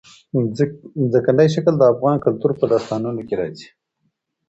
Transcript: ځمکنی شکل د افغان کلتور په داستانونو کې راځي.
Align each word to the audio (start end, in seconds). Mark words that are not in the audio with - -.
ځمکنی 1.11 1.47
شکل 1.55 1.73
د 1.77 1.83
افغان 1.93 2.17
کلتور 2.25 2.51
په 2.59 2.65
داستانونو 2.71 3.21
کې 3.27 3.35
راځي. 3.41 3.67